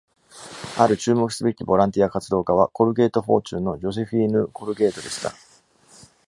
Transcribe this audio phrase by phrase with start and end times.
[0.79, 5.31] ある注目すべきボランティア活動家は、コルゲートフォーチュンのジョセフィーヌ・コルゲートでした。